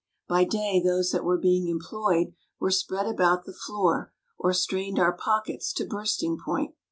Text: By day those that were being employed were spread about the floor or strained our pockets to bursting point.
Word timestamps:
By 0.27 0.45
day 0.45 0.81
those 0.83 1.11
that 1.11 1.23
were 1.23 1.37
being 1.37 1.67
employed 1.67 2.33
were 2.59 2.71
spread 2.71 3.05
about 3.05 3.45
the 3.45 3.53
floor 3.53 4.11
or 4.35 4.51
strained 4.51 4.97
our 4.97 5.13
pockets 5.15 5.71
to 5.73 5.85
bursting 5.85 6.39
point. 6.43 6.73